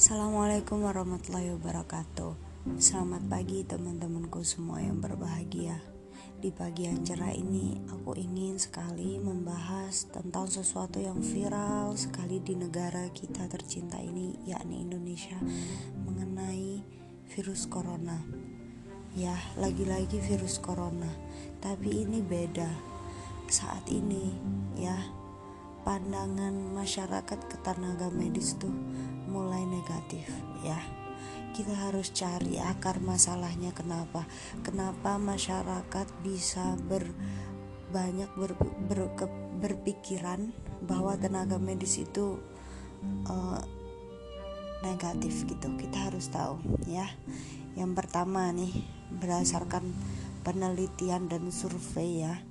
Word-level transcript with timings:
Assalamualaikum 0.00 0.88
warahmatullahi 0.88 1.52
wabarakatuh. 1.60 2.32
Selamat 2.80 3.20
pagi 3.28 3.68
teman-temanku 3.68 4.40
semua 4.40 4.80
yang 4.80 4.96
berbahagia. 4.96 5.76
Di 6.40 6.48
pagi 6.48 6.88
yang 6.88 7.04
cerah 7.04 7.36
ini 7.36 7.76
aku 7.84 8.16
ingin 8.16 8.56
sekali 8.56 9.20
membahas 9.20 10.08
tentang 10.08 10.48
sesuatu 10.48 11.04
yang 11.04 11.20
viral 11.20 12.00
sekali 12.00 12.40
di 12.40 12.56
negara 12.56 13.12
kita 13.12 13.44
tercinta 13.44 14.00
ini 14.00 14.40
yakni 14.48 14.88
Indonesia 14.88 15.36
Mengenai 16.08 16.80
virus 17.36 17.68
corona. 17.68 18.24
Ya 19.12 19.36
lagi-lagi 19.60 20.16
virus 20.16 20.64
corona. 20.64 21.12
Tapi 21.60 22.08
ini 22.08 22.24
beda. 22.24 22.72
Saat 23.52 23.92
ini 23.92 24.32
ya 24.80 24.96
pandangan 25.82 26.52
masyarakat 26.76 27.38
ke 27.48 27.56
tenaga 27.64 28.12
medis 28.12 28.56
tuh 28.60 28.72
mulai 29.30 29.64
negatif 29.64 30.26
ya. 30.60 30.78
Kita 31.50 31.74
harus 31.90 32.14
cari 32.14 32.62
akar 32.62 33.02
masalahnya 33.02 33.74
kenapa. 33.74 34.24
Kenapa 34.62 35.18
masyarakat 35.18 36.06
bisa 36.22 36.78
ber 36.86 37.10
banyak 37.90 38.30
ber, 38.38 38.54
ber, 38.86 39.00
ke, 39.18 39.26
berpikiran 39.58 40.54
bahwa 40.86 41.18
tenaga 41.18 41.58
medis 41.58 41.98
itu 41.98 42.38
uh, 43.26 43.60
negatif 44.86 45.44
gitu. 45.44 45.68
Kita 45.74 46.08
harus 46.08 46.30
tahu 46.30 46.62
ya. 46.86 47.10
Yang 47.74 47.92
pertama 47.98 48.48
nih 48.54 48.86
berdasarkan 49.10 49.90
penelitian 50.46 51.28
dan 51.28 51.50
survei 51.52 52.24
ya 52.24 52.49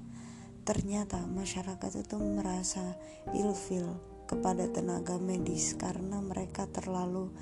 ternyata 0.63 1.23
masyarakat 1.27 1.91
itu 2.03 2.15
merasa 2.19 2.95
ilfil 3.35 3.97
kepada 4.29 4.69
tenaga 4.69 5.17
medis 5.17 5.73
karena 5.73 6.21
mereka 6.21 6.69
terlalu 6.69 7.33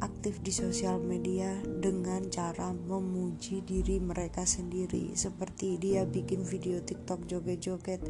aktif 0.00 0.40
di 0.40 0.50
sosial 0.50 0.96
media 0.96 1.60
dengan 1.60 2.24
cara 2.32 2.72
memuji 2.72 3.60
diri 3.60 4.00
mereka 4.00 4.48
sendiri. 4.48 5.12
Seperti 5.12 5.76
dia 5.76 6.08
bikin 6.08 6.46
video 6.46 6.80
TikTok 6.80 7.28
joget-joget 7.28 8.00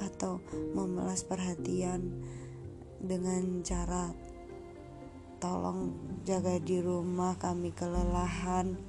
atau 0.00 0.40
memelas 0.72 1.22
perhatian 1.26 2.16
dengan 3.04 3.60
cara 3.60 4.08
tolong 5.36 5.92
jaga 6.24 6.56
di 6.56 6.80
rumah 6.80 7.36
kami 7.36 7.76
kelelahan 7.76 8.80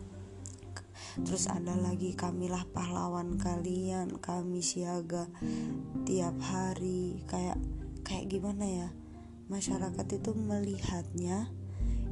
terus 1.24 1.48
ada 1.48 1.72
lagi 1.80 2.12
kamilah 2.12 2.68
pahlawan 2.76 3.40
kalian 3.40 4.20
kami 4.20 4.60
siaga 4.60 5.32
tiap 6.04 6.36
hari. 6.44 7.24
Kayak 7.30 7.62
kayak 8.04 8.28
gimana 8.28 8.66
ya? 8.68 8.88
Masyarakat 9.48 10.08
itu 10.12 10.32
melihatnya 10.36 11.48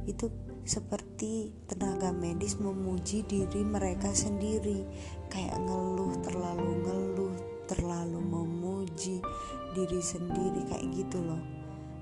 itu 0.08 0.32
seperti 0.64 1.52
tenaga 1.68 2.14
medis 2.14 2.56
memuji 2.56 3.26
diri 3.28 3.60
mereka 3.60 4.08
sendiri. 4.16 4.86
Kayak 5.28 5.60
ngeluh 5.60 6.14
terlalu 6.24 6.72
ngeluh 6.88 7.34
terlalu 7.68 8.20
memuji 8.20 9.20
diri 9.76 10.00
sendiri 10.00 10.64
kayak 10.70 10.88
gitu 10.96 11.20
loh. 11.20 11.42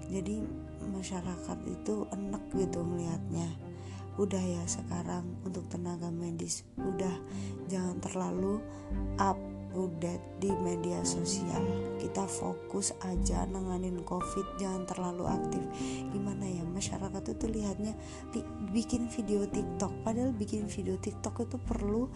Jadi 0.07 0.45
masyarakat 0.87 1.59
itu 1.67 2.07
enak 2.11 2.43
gitu 2.53 2.85
melihatnya 2.85 3.72
udah 4.21 4.43
ya 4.43 4.63
sekarang 4.69 5.41
untuk 5.47 5.65
tenaga 5.73 6.13
medis. 6.13 6.65
Udah 6.77 7.13
jangan 7.69 7.97
terlalu 8.01 8.61
up 9.17 9.39
update 9.73 10.21
di 10.37 10.53
media 10.61 11.01
sosial. 11.01 11.65
Kita 11.97 12.29
fokus 12.29 12.93
aja 13.09 13.49
nanganin 13.49 14.05
covid 14.05 14.45
jangan 14.61 14.85
terlalu 14.85 15.25
aktif. 15.29 15.63
Gimana 16.13 16.45
ya 16.45 16.65
masyarakat 16.65 17.23
itu 17.33 17.47
lihatnya 17.49 17.97
bikin 18.71 19.09
video 19.09 19.49
tiktok. 19.49 19.93
Padahal 20.05 20.37
bikin 20.37 20.69
video 20.69 21.01
tiktok 21.01 21.49
itu 21.49 21.57
perlu 21.57 22.13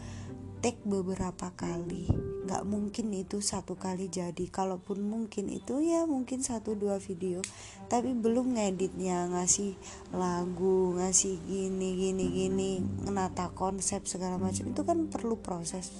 take 0.60 0.80
beberapa 0.84 1.52
kali 1.56 2.35
nggak 2.46 2.62
mungkin 2.62 3.10
itu 3.10 3.42
satu 3.42 3.74
kali 3.74 4.06
jadi. 4.06 4.46
Kalaupun 4.46 5.02
mungkin 5.02 5.50
itu 5.50 5.82
ya 5.82 6.06
mungkin 6.06 6.46
satu 6.46 6.78
dua 6.78 7.02
video. 7.02 7.42
Tapi 7.90 8.14
belum 8.14 8.54
ngeditnya 8.54 9.26
ngasih 9.34 9.74
lagu 10.14 10.94
ngasih 10.94 11.42
gini 11.42 11.98
gini 11.98 12.24
gini 12.30 12.70
menata 12.80 13.50
konsep 13.50 14.06
segala 14.06 14.38
macam. 14.38 14.70
Itu 14.70 14.86
kan 14.86 15.10
perlu 15.10 15.42
proses 15.42 15.90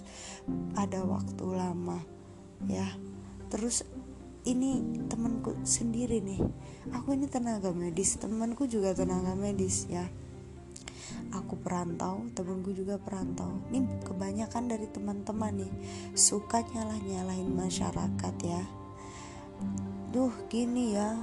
ada 0.79 1.03
waktu 1.03 1.45
lama 1.51 1.99
ya. 2.71 2.87
Terus 3.51 3.83
ini 4.47 5.03
temanku 5.11 5.59
sendiri 5.67 6.23
nih. 6.23 6.41
Aku 6.95 7.19
ini 7.19 7.27
tenaga 7.27 7.75
medis 7.75 8.15
temanku 8.23 8.71
juga 8.71 8.95
tenaga 8.95 9.35
medis 9.35 9.91
ya 9.91 10.07
aku 11.33 11.59
perantau 11.59 12.27
temenku 12.35 12.71
juga 12.75 13.01
perantau. 13.01 13.63
Ini 13.73 14.03
kebanyakan 14.05 14.71
dari 14.71 14.87
teman-teman 14.91 15.63
nih 15.63 15.73
suka 16.15 16.63
nyalah 16.75 17.01
nyalahin 17.03 17.51
masyarakat 17.55 18.35
ya. 18.45 18.63
Duh 20.13 20.33
gini 20.51 20.95
ya 20.95 21.17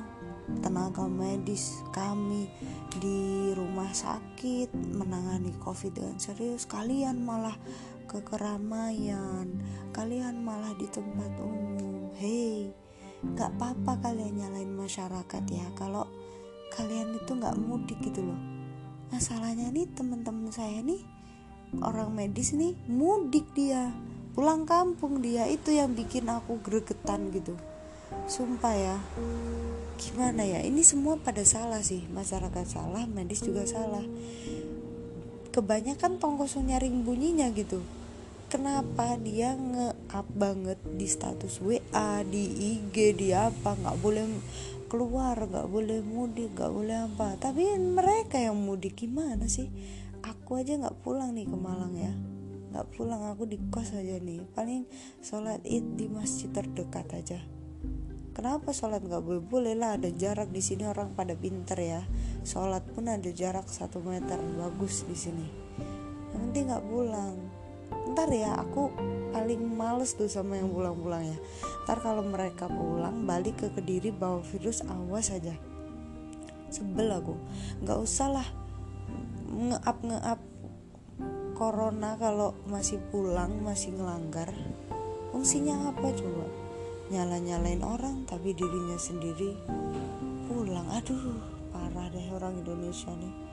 tenaga 0.60 1.08
medis 1.08 1.80
kami 1.96 2.52
di 3.00 3.52
rumah 3.56 3.90
sakit 3.96 4.76
menangani 4.76 5.56
covid 5.64 5.96
dengan 5.96 6.20
serius 6.20 6.68
kalian 6.68 7.24
malah 7.24 7.56
ke 8.12 8.20
keramaian 8.28 9.48
kalian 9.96 10.44
malah 10.44 10.76
di 10.76 10.88
tempat 10.92 11.32
umum. 11.40 12.12
Hei 12.20 12.76
gak 13.24 13.56
apa-apa 13.56 14.12
kalian 14.12 14.36
nyalain 14.36 14.74
masyarakat 14.76 15.44
ya 15.48 15.64
kalau 15.80 16.04
kalian 16.76 17.16
itu 17.16 17.32
gak 17.40 17.56
mudik 17.56 17.96
gitu 18.04 18.20
loh 18.20 18.40
masalahnya 19.14 19.70
nih 19.70 19.86
teman-teman 19.94 20.50
saya 20.50 20.82
nih 20.82 20.98
orang 21.86 22.10
medis 22.18 22.58
nih 22.58 22.74
mudik 22.90 23.46
dia. 23.54 23.94
Pulang 24.34 24.66
kampung 24.66 25.22
dia. 25.22 25.46
Itu 25.46 25.70
yang 25.70 25.94
bikin 25.94 26.26
aku 26.26 26.58
gregetan 26.66 27.30
gitu. 27.30 27.54
Sumpah 28.26 28.74
ya. 28.74 28.98
Gimana 30.02 30.42
ya? 30.42 30.66
Ini 30.66 30.82
semua 30.82 31.22
pada 31.22 31.46
salah 31.46 31.86
sih. 31.86 32.10
Masyarakat 32.10 32.66
salah 32.66 33.06
medis 33.06 33.46
juga 33.46 33.70
salah. 33.70 34.02
Kebanyakan 35.54 36.18
tongkosnya 36.18 36.74
nyaring 36.74 37.06
bunyinya 37.06 37.54
gitu. 37.54 37.86
Kenapa 38.50 39.18
dia 39.22 39.54
nge-up 39.54 40.26
banget 40.34 40.78
di 40.98 41.06
status 41.06 41.62
WA 41.62 42.26
di 42.26 42.74
IG 42.74 43.18
di 43.18 43.34
apa? 43.34 43.78
Nggak 43.78 43.98
boleh 44.02 44.26
keluar 44.94 45.34
nggak 45.34 45.74
boleh 45.74 46.06
mudik 46.06 46.54
nggak 46.54 46.70
boleh 46.70 47.10
apa. 47.10 47.34
Tapi 47.42 47.82
mereka 47.82 48.38
yang 48.38 48.62
mudik 48.62 48.94
gimana 48.94 49.50
sih? 49.50 49.66
Aku 50.22 50.62
aja 50.62 50.78
nggak 50.78 51.02
pulang 51.02 51.34
nih 51.34 51.50
ke 51.50 51.58
Malang 51.58 51.98
ya. 51.98 52.14
Nggak 52.70 52.94
pulang 52.94 53.26
aku 53.26 53.50
di 53.50 53.58
kos 53.74 53.98
aja 53.98 54.22
nih. 54.22 54.46
Paling 54.54 54.86
sholat 55.26 55.66
id 55.66 55.98
di 55.98 56.06
masjid 56.06 56.54
terdekat 56.54 57.10
aja. 57.10 57.42
Kenapa 58.38 58.70
sholat 58.70 59.02
nggak 59.02 59.26
boleh? 59.26 59.42
Boleh 59.42 59.74
lah 59.74 59.98
ada 59.98 60.14
jarak 60.14 60.54
di 60.54 60.62
sini 60.62 60.86
orang 60.86 61.18
pada 61.18 61.34
pinter 61.34 61.82
ya. 61.82 62.06
Sholat 62.46 62.86
pun 62.94 63.10
ada 63.10 63.34
jarak 63.34 63.66
satu 63.66 63.98
meter 63.98 64.38
bagus 64.62 65.10
di 65.10 65.18
sini. 65.18 65.50
Penting 66.38 66.70
nggak 66.70 66.86
pulang 66.86 67.63
ntar 68.14 68.30
ya 68.30 68.58
aku 68.58 68.94
paling 69.34 69.62
males 69.66 70.14
tuh 70.14 70.30
sama 70.30 70.62
yang 70.62 70.70
pulang-pulang 70.70 71.26
ya. 71.26 71.38
Ntar 71.84 71.98
kalau 72.00 72.24
mereka 72.24 72.70
pulang 72.70 73.26
balik 73.26 73.66
ke 73.66 73.68
kediri 73.74 74.14
bawa 74.14 74.40
virus 74.46 74.86
awas 74.86 75.34
aja. 75.34 75.58
Sebel 76.70 77.10
aku. 77.10 77.34
Nggak 77.82 78.00
usah 78.00 78.30
lah 78.30 78.48
nge-up 79.54 79.98
nge-up 80.02 80.40
corona 81.54 82.18
kalau 82.18 82.58
masih 82.70 83.02
pulang 83.10 83.62
masih 83.62 83.94
ngelanggar. 83.94 84.50
Fungsinya 85.34 85.94
apa 85.94 86.08
coba? 86.14 86.46
Nyala-nyalain 87.10 87.82
orang 87.82 88.26
tapi 88.30 88.54
dirinya 88.54 88.98
sendiri 88.98 89.54
pulang. 90.50 90.86
Aduh 90.94 91.38
parah 91.74 92.10
deh 92.14 92.30
orang 92.34 92.62
Indonesia 92.62 93.10
nih 93.14 93.53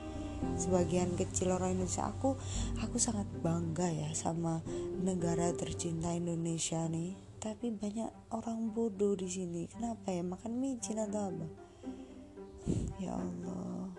sebagian 0.57 1.13
kecil 1.17 1.53
orang 1.53 1.77
Indonesia 1.77 2.09
aku 2.09 2.37
aku 2.81 2.97
sangat 2.97 3.25
bangga 3.41 3.89
ya 3.89 4.09
sama 4.13 4.61
negara 5.01 5.53
tercinta 5.53 6.13
Indonesia 6.13 6.85
nih. 6.89 7.17
Tapi 7.41 7.73
banyak 7.73 8.33
orang 8.37 8.69
bodoh 8.69 9.17
di 9.17 9.25
sini. 9.25 9.65
Kenapa 9.65 10.13
ya? 10.13 10.21
Makan 10.21 10.53
micin 10.61 11.01
atau 11.01 11.33
apa? 11.33 11.47
Ya 13.01 13.17
Allah. 13.17 13.89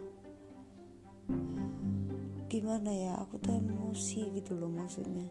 Gimana 2.46 2.90
ya? 2.94 3.18
Aku 3.18 3.42
tuh 3.42 3.58
emosi 3.58 4.30
gitu 4.38 4.54
loh 4.54 4.70
maksudnya. 4.70 5.26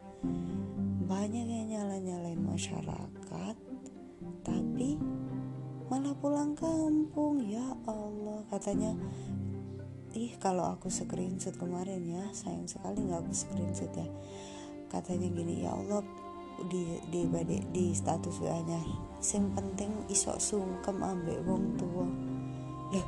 Banyak 1.07 1.45
yang 1.47 1.67
nyala-nyalain 1.71 2.43
masyarakat 2.43 3.55
tapi 4.43 4.99
malah 5.87 6.15
pulang 6.19 6.51
kampung. 6.57 7.39
Ya 7.47 7.71
Allah 7.87 8.43
katanya 8.51 8.91
ih 10.15 10.35
kalau 10.39 10.75
aku 10.75 10.91
screenshot 10.91 11.55
kemarin 11.55 12.03
ya 12.03 12.23
sayang 12.35 12.67
sekali 12.67 13.01
nggak 13.03 13.21
aku 13.23 13.33
screenshot 13.33 13.91
ya. 13.95 14.07
Katanya 14.91 15.27
gini 15.31 15.63
ya 15.63 15.75
Allah 15.75 16.03
di 16.67 16.99
di 17.09 17.25
di, 17.25 17.57
di 17.71 17.85
status 17.95 18.37
WA 18.43 18.59
nya 18.67 18.79
yang 19.21 19.45
penting 19.55 19.91
isok 20.11 20.37
sungkem 20.37 20.99
ambek 20.99 21.39
wong 21.47 21.79
tua. 21.79 22.07
Loh 22.91 23.07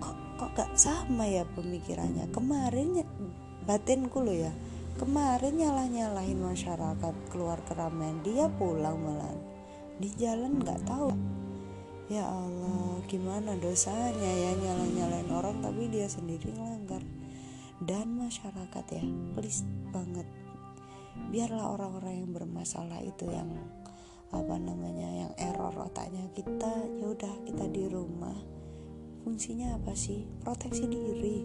kok 0.00 0.16
kok 0.40 0.50
gak 0.56 0.72
sama 0.74 1.28
ya 1.28 1.44
pemikirannya? 1.52 2.26
Kemarin 2.32 3.04
batinku 3.62 4.18
lo 4.24 4.34
ya 4.34 4.50
kemarin 4.98 5.56
nyalah 5.56 5.88
nyalahin 5.88 6.40
masyarakat 6.42 7.14
keluar 7.32 7.62
keramaian 7.64 8.18
dia 8.20 8.50
pulang 8.60 8.98
malah 9.00 9.32
di 9.96 10.10
jalan 10.18 10.60
nggak 10.60 10.82
tahu 10.84 11.14
ya 12.10 12.26
Allah 12.26 12.98
gimana 13.06 13.54
dosanya 13.58 14.32
ya 14.32 14.50
nyalah 14.58 14.88
nyalain 14.90 15.30
orang 15.30 15.56
tapi 15.62 15.86
dia 15.86 16.06
sendiri 16.10 16.50
ngelanggar 16.54 17.02
dan 17.82 18.14
masyarakat 18.14 18.84
ya 18.94 19.04
please 19.34 19.66
banget. 19.90 20.26
Biarlah 21.28 21.76
orang-orang 21.76 22.24
yang 22.24 22.30
bermasalah 22.32 23.02
itu 23.04 23.28
yang 23.28 23.50
apa 24.32 24.56
namanya 24.56 25.26
yang 25.26 25.32
error 25.36 25.74
otaknya. 25.76 26.24
Kita 26.32 26.72
ya 27.02 27.06
udah 27.10 27.34
kita 27.44 27.68
di 27.68 27.84
rumah. 27.90 28.38
Fungsinya 29.22 29.76
apa 29.76 29.92
sih? 29.92 30.24
Proteksi 30.40 30.88
diri. 30.88 31.38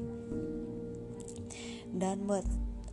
Dan 1.91 2.25
buat 2.25 2.45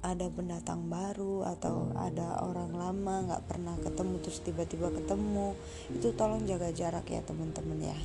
ada 0.04 0.28
pendatang 0.28 0.92
baru 0.92 1.48
atau 1.48 1.88
ada 1.96 2.44
orang 2.44 2.76
lama 2.76 3.24
nggak 3.24 3.44
pernah 3.48 3.72
ketemu 3.80 4.20
terus 4.20 4.44
tiba-tiba 4.44 4.92
ketemu. 4.92 5.56
Itu 5.88 6.12
tolong 6.12 6.44
jaga 6.44 6.68
jarak 6.76 7.08
ya 7.08 7.24
teman-teman 7.24 7.80
ya. 7.80 7.96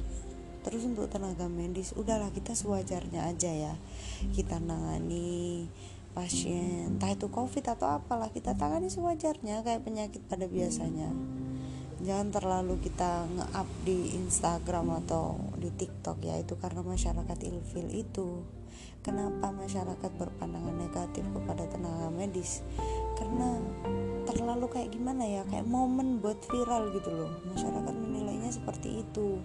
Terus 0.63 0.87
untuk 0.87 1.11
tenaga 1.11 1.51
medis 1.51 1.91
udahlah 1.99 2.31
kita 2.31 2.55
sewajarnya 2.55 3.27
aja 3.27 3.51
ya. 3.51 3.73
Kita 4.31 4.63
nangani 4.63 5.67
pasien 6.15 6.97
entah 6.97 7.11
itu 7.13 7.27
covid 7.29 7.63
atau 7.67 7.91
apalah 7.99 8.31
kita 8.31 8.55
tangani 8.55 8.87
sewajarnya 8.87 9.61
kayak 9.67 9.83
penyakit 9.83 10.23
pada 10.23 10.47
biasanya. 10.47 11.11
Jangan 11.99 12.31
terlalu 12.31 12.79
kita 12.79 13.27
nge-up 13.27 13.67
di 13.83 14.15
Instagram 14.15 15.03
atau 15.03 15.35
di 15.59 15.67
TikTok 15.67 16.23
ya 16.23 16.39
itu 16.39 16.55
karena 16.55 16.79
masyarakat 16.79 17.37
ilfil 17.43 17.91
itu 17.91 18.39
kenapa 19.01 19.51
masyarakat 19.53 20.11
berpandangan 20.17 20.75
negatif 20.75 21.25
kepada 21.31 21.63
tenaga 21.67 22.07
medis? 22.11 22.61
Karena 23.15 23.59
terlalu 24.29 24.67
kayak 24.69 24.93
gimana 24.93 25.25
ya 25.25 25.41
kayak 25.47 25.65
momen 25.65 26.21
buat 26.21 26.37
viral 26.47 26.93
gitu 26.95 27.09
loh. 27.11 27.31
Masyarakat 27.51 27.95
menilainya 27.95 28.51
seperti 28.51 29.03
itu. 29.03 29.39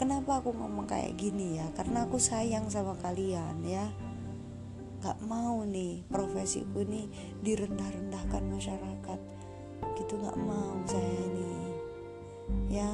Kenapa 0.00 0.40
aku 0.40 0.52
ngomong 0.52 0.88
kayak 0.88 1.14
gini 1.16 1.60
ya? 1.60 1.66
Karena 1.76 2.08
aku 2.08 2.16
sayang 2.16 2.68
sama 2.72 2.96
kalian 3.00 3.62
ya. 3.64 3.86
Nggak 5.04 5.18
mau 5.28 5.60
nih 5.62 6.04
profesiku 6.08 6.84
ini 6.84 7.06
direndah-rendahkan 7.44 8.42
masyarakat. 8.48 9.20
Gitu 10.00 10.14
nggak 10.16 10.38
mau 10.40 10.80
saya 10.88 11.24
nih 11.34 11.54
ya 12.68 12.90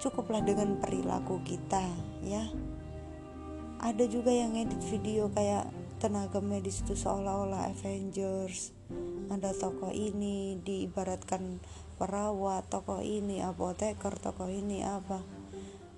cukuplah 0.00 0.42
dengan 0.44 0.76
perilaku 0.78 1.40
kita 1.42 1.82
ya 2.24 2.44
ada 3.84 4.08
juga 4.08 4.32
yang 4.32 4.56
edit 4.56 4.80
video 4.88 5.28
kayak 5.28 5.68
tenaga 6.00 6.40
medis 6.40 6.80
itu 6.80 6.96
seolah-olah 6.96 7.68
Avengers. 7.68 8.72
Ada 9.28 9.52
tokoh 9.52 9.92
ini 9.92 10.56
diibaratkan 10.64 11.60
perawat 12.00 12.64
tokoh 12.72 13.04
ini 13.04 13.44
apoteker 13.44 14.16
tokoh 14.16 14.48
ini 14.48 14.80
apa. 14.80 15.20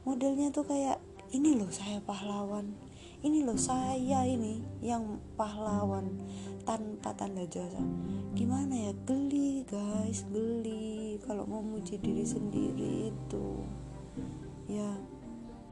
Modelnya 0.03 0.51
tuh 0.51 0.67
kayak 0.67 0.99
ini 1.31 1.55
loh 1.55 1.71
saya 1.71 2.03
pahlawan. 2.03 2.75
Ini 3.23 3.47
loh 3.47 3.59
saya 3.59 4.27
ini 4.27 4.67
yang 4.83 5.23
pahlawan. 5.39 6.11
Tanpa 6.67 7.15
tanda 7.15 7.47
jasa. 7.47 7.79
Gimana 8.35 8.91
ya? 8.91 8.93
Geli 9.07 9.63
guys 9.63 10.27
geli 10.35 11.23
kalau 11.23 11.47
mau 11.47 11.63
muji 11.63 12.03
diri 12.03 12.27
sendiri 12.27 13.15
itu. 13.15 13.63
Ya 14.67 14.99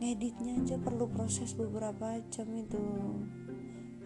ngeditnya 0.05 0.61
aja 0.61 0.77
perlu 0.77 1.09
proses 1.09 1.57
beberapa 1.57 2.21
jam 2.29 2.45
itu. 2.53 2.77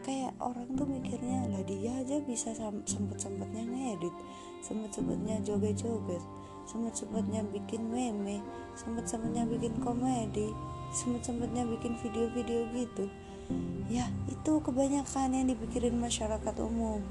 Kayak 0.07 0.39
orang 0.39 0.79
tuh 0.79 0.87
mikirnya 0.87 1.51
lah 1.51 1.67
dia 1.67 1.99
aja 1.99 2.23
bisa 2.23 2.55
sempet 2.55 3.19
sempetnya 3.19 3.67
ngedit 3.67 4.15
sempet 4.63 4.95
sempetnya 4.95 5.43
joget 5.43 5.75
joget 5.75 6.23
sempet 6.63 6.95
sempetnya 6.95 7.43
bikin 7.51 7.91
meme 7.91 8.39
sempet 8.79 9.11
sempetnya 9.11 9.43
bikin 9.43 9.75
komedi 9.83 10.55
sempet 10.95 11.27
sempetnya 11.27 11.67
bikin 11.67 11.99
video-video 11.99 12.71
gitu. 12.79 13.05
Ya 13.91 14.07
itu 14.31 14.53
kebanyakan 14.63 15.35
yang 15.35 15.51
dipikirin 15.51 15.99
masyarakat 15.99 16.55
umum 16.63 17.03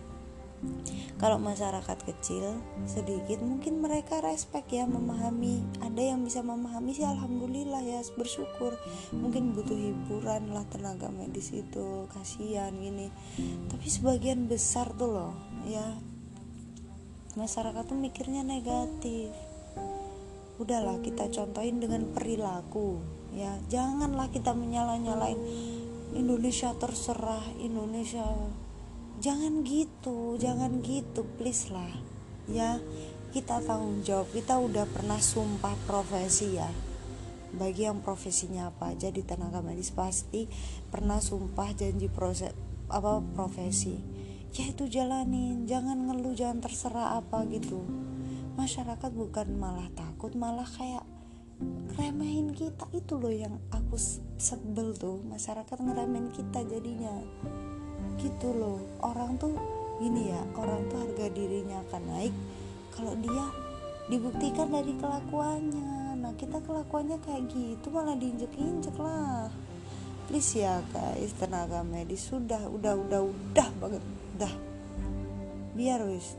kalau 1.18 1.42
masyarakat 1.42 1.98
kecil 2.06 2.62
sedikit 2.86 3.42
mungkin 3.42 3.81
mereka 3.81 4.21
respect 4.21 4.69
ya 4.69 4.86
memahami. 4.86 5.65
Ada 5.81 6.13
yang 6.13 6.21
bisa 6.21 6.45
memahami 6.45 6.94
sih 6.94 7.06
alhamdulillah 7.06 7.81
ya 7.81 8.01
bersyukur. 8.13 8.77
Mungkin 9.13 9.57
butuh 9.57 9.74
hiburan 9.74 10.54
lah 10.54 10.65
tenaga 10.69 11.09
medis 11.09 11.54
itu 11.54 12.06
kasihan 12.13 12.74
gini. 12.77 13.09
Tapi 13.69 13.86
sebagian 13.89 14.45
besar 14.45 14.94
tuh 14.94 15.09
loh 15.09 15.33
ya 15.65 15.98
masyarakat 17.38 17.83
tuh 17.86 17.98
mikirnya 17.98 18.42
negatif. 18.45 19.33
Udahlah 20.57 21.01
kita 21.06 21.30
contohin 21.30 21.81
dengan 21.81 22.13
perilaku 22.13 22.98
ya. 23.33 23.57
Janganlah 23.69 24.30
kita 24.33 24.53
menyalah-nyalain 24.57 25.38
Indonesia 26.18 26.74
terserah 26.77 27.45
Indonesia 27.62 28.25
jangan 29.17 29.65
gitu 29.65 30.37
jangan 30.37 30.81
gitu 30.85 31.25
please 31.37 31.73
lah. 31.73 31.89
Ya 32.47 32.79
kita 33.35 33.59
tanggung 33.61 34.01
jawab. 34.01 34.29
Kita 34.31 34.57
udah 34.57 34.87
pernah 34.87 35.19
sumpah 35.19 35.75
profesi 35.85 36.57
ya. 36.57 36.69
Bagi 37.47 37.87
yang 37.87 38.03
profesinya 38.03 38.71
apa 38.71 38.91
aja 38.91 39.07
di 39.13 39.23
tenaga 39.23 39.63
medis 39.63 39.91
pasti 39.91 40.47
pernah 40.91 41.21
sumpah 41.21 41.69
janji 41.75 42.07
proses 42.11 42.51
apa 42.87 43.19
profesi. 43.35 43.99
Ya 44.55 44.71
itu 44.71 44.87
jalanin. 44.87 45.67
Jangan 45.67 46.07
ngeluh 46.07 46.33
jangan 46.33 46.63
terserah 46.63 47.19
apa 47.19 47.43
gitu. 47.51 47.83
Masyarakat 48.57 49.11
bukan 49.13 49.53
malah 49.59 49.91
takut 49.93 50.33
malah 50.33 50.65
kayak 50.65 51.03
remehin 51.99 52.57
kita. 52.57 52.87
Itu 52.95 53.19
loh 53.19 53.33
yang 53.33 53.59
aku 53.69 53.99
sebel 54.39 54.97
tuh. 54.97 55.21
Masyarakat 55.27 55.77
ngeremehin 55.77 56.31
kita 56.31 56.63
jadinya 56.65 57.21
gitu 58.21 58.53
loh. 58.53 58.81
Orang 59.01 59.37
tuh 59.37 59.53
gini 59.97 60.29
ya 60.29 60.41
orang 60.53 60.85
tuh 60.93 61.01
harga 61.01 61.25
dirinya 61.33 61.81
akan 61.89 62.03
naik 62.05 62.33
kalau 62.93 63.17
dia 63.17 63.45
dibuktikan 64.07 64.69
dari 64.69 64.93
kelakuannya. 64.97 66.17
Nah 66.17 66.33
kita 66.37 66.61
kelakuannya 66.63 67.17
kayak 67.21 67.49
gitu 67.49 67.87
malah 67.89 68.17
diinjek-injek 68.17 68.95
lah. 68.97 69.50
Please 70.27 70.59
ya 70.59 70.83
guys 70.91 71.31
tenaga 71.39 71.81
medis 71.88 72.27
sudah 72.27 72.67
udah 72.67 72.93
udah 73.00 73.21
udah 73.24 73.69
banget 73.79 74.03
dah 74.38 74.53
biar 75.77 76.03
wis. 76.09 76.36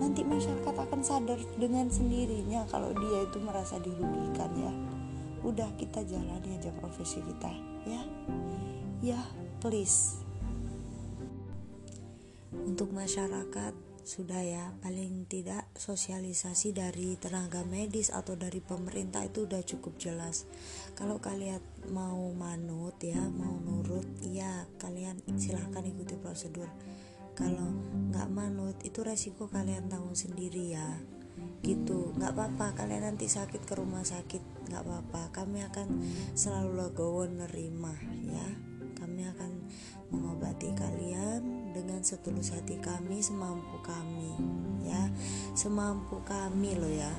Nanti 0.00 0.24
masyarakat 0.24 0.72
akan 0.72 1.00
sadar 1.04 1.36
dengan 1.60 1.92
sendirinya 1.92 2.64
kalau 2.72 2.96
dia 2.96 3.28
itu 3.28 3.38
merasa 3.42 3.76
dirugikan 3.76 4.50
ya. 4.56 4.72
Udah 5.44 5.68
kita 5.76 6.02
jalani 6.02 6.56
aja 6.56 6.72
profesi 6.80 7.20
kita 7.20 7.52
ya. 7.84 8.02
Ya 9.04 9.20
please 9.60 10.25
untuk 12.64 12.94
masyarakat 12.96 13.74
sudah 14.06 14.38
ya 14.38 14.70
paling 14.86 15.26
tidak 15.26 15.66
sosialisasi 15.74 16.70
dari 16.70 17.18
tenaga 17.18 17.66
medis 17.66 18.14
atau 18.14 18.38
dari 18.38 18.62
pemerintah 18.62 19.26
itu 19.26 19.50
udah 19.50 19.58
cukup 19.66 19.98
jelas. 19.98 20.46
Kalau 20.94 21.18
kalian 21.18 21.58
mau 21.90 22.30
manut 22.30 22.94
ya 23.02 23.18
mau 23.18 23.58
nurut 23.58 24.06
ya 24.22 24.62
kalian 24.78 25.18
silahkan 25.34 25.82
ikuti 25.82 26.14
prosedur. 26.22 26.70
Kalau 27.34 27.66
nggak 28.14 28.30
manut 28.30 28.78
itu 28.86 29.02
resiko 29.02 29.50
kalian 29.50 29.90
tanggung 29.90 30.14
sendiri 30.14 30.78
ya. 30.78 31.02
Gitu. 31.66 32.14
Nggak 32.14 32.30
apa-apa 32.30 32.78
kalian 32.78 33.10
nanti 33.10 33.26
sakit 33.26 33.66
ke 33.66 33.74
rumah 33.74 34.06
sakit 34.06 34.70
nggak 34.70 34.86
apa-apa. 34.86 35.34
Kami 35.34 35.66
akan 35.66 35.88
selalu 36.38 36.78
legowo 36.78 37.26
nerima 37.26 37.90
ya 38.22 38.75
kami 39.06 39.22
akan 39.22 39.52
mengobati 40.10 40.74
kalian 40.74 41.70
dengan 41.70 42.02
setulus 42.02 42.50
hati 42.50 42.74
kami 42.82 43.22
semampu 43.22 43.78
kami 43.86 44.34
ya. 44.82 44.98
Semampu 45.54 46.18
kami 46.26 46.74
loh 46.74 46.90
ya. 46.90 47.14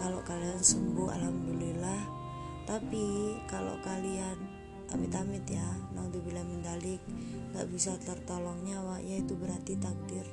Kalau 0.00 0.24
kalian 0.24 0.56
sembuh 0.56 1.12
alhamdulillah. 1.12 2.24
Tapi 2.64 3.36
kalau 3.44 3.76
kalian 3.84 4.40
amit-amit 4.88 5.44
ya 5.44 5.68
naudzubillah 5.92 6.48
mendalik 6.48 7.04
gak 7.52 7.68
bisa 7.68 7.92
tertolong 8.00 8.64
nyawa 8.64 8.96
yaitu 9.04 9.36
berarti 9.36 9.76
takdir 9.76 10.24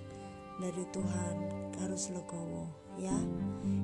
dari 0.63 0.83
Tuhan 0.95 1.35
harus 1.83 2.07
legowo 2.15 2.71
ya. 2.95 3.19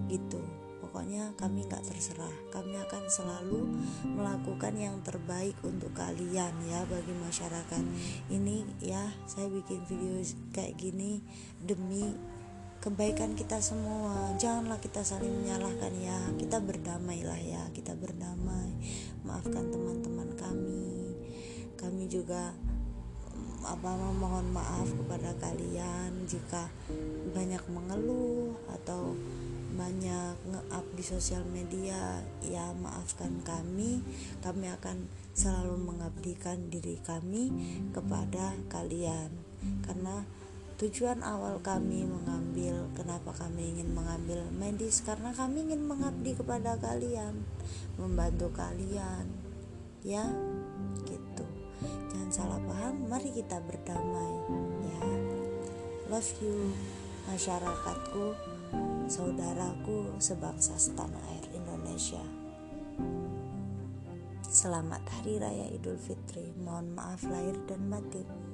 Gitu 0.07 0.64
pokoknya 0.95 1.35
kami 1.35 1.67
gak 1.67 1.83
terserah. 1.83 2.31
Kami 2.55 2.79
akan 2.79 3.03
selalu 3.11 3.67
melakukan 4.15 4.79
yang 4.79 4.95
terbaik 5.03 5.59
untuk 5.59 5.91
kalian 5.91 6.55
ya 6.71 6.87
bagi 6.87 7.11
masyarakat. 7.11 7.83
Ini 8.31 8.63
ya 8.79 9.03
saya 9.27 9.51
bikin 9.51 9.83
video 9.91 10.23
kayak 10.55 10.79
gini 10.79 11.19
demi 11.59 12.15
kebaikan 12.79 13.35
kita 13.35 13.59
semua. 13.59 14.39
Janganlah 14.39 14.79
kita 14.79 15.03
saling 15.03 15.35
menyalahkan 15.35 15.91
ya. 15.99 16.15
Kita 16.39 16.63
berdamailah 16.63 17.43
ya 17.43 17.67
kita 17.75 17.91
berdamai. 17.91 18.71
Maafkan 19.27 19.67
teman-teman 19.67 20.31
kami. 20.39 21.11
Kami 21.75 22.07
juga 22.07 22.55
mm, 23.35 23.67
apa 23.67 23.99
memohon 23.99 24.47
maaf 24.47 24.87
kepada 24.95 25.35
kalian 25.43 26.23
jika 26.23 26.71
banyak 27.35 27.67
mengeluh 27.67 28.55
atau 28.71 29.11
banyak 29.75 30.35
nge-up 30.47 30.85
di 30.95 31.03
sosial 31.03 31.43
media 31.45 32.23
ya 32.41 32.71
maafkan 32.79 33.43
kami. 33.43 33.99
Kami 34.39 34.71
akan 34.71 35.05
selalu 35.35 35.75
mengabdikan 35.77 36.71
diri 36.71 36.97
kami 37.03 37.51
kepada 37.91 38.55
kalian. 38.71 39.29
Karena 39.83 40.23
tujuan 40.79 41.23
awal 41.23 41.59
kami 41.59 42.07
mengambil 42.07 42.87
kenapa 42.95 43.35
kami 43.35 43.75
ingin 43.75 43.91
mengambil 43.91 44.47
medis? 44.55 45.03
Karena 45.03 45.35
kami 45.35 45.67
ingin 45.67 45.83
mengabdi 45.83 46.33
kepada 46.33 46.79
kalian 46.79 47.43
membantu 47.99 48.49
kalian. 48.55 49.27
Ya 50.01 50.23
gitu. 51.03 51.45
Jangan 52.15 52.31
salah 52.31 52.59
paham 52.63 53.11
mari 53.11 53.29
kita 53.35 53.59
berdamai. 53.59 54.33
Ya 54.87 55.03
love 56.05 56.31
you 56.39 56.71
masyarakatku 57.25 58.54
saudaraku 59.05 60.17
sebangsa 60.17 60.73
setanah 60.81 61.21
air 61.37 61.45
Indonesia. 61.53 62.21
Selamat 64.41 65.05
Hari 65.05 65.37
Raya 65.37 65.67
Idul 65.69 66.01
Fitri. 66.01 66.49
Mohon 66.57 66.97
maaf 66.97 67.21
lahir 67.29 67.53
dan 67.69 67.85
batin. 67.85 68.44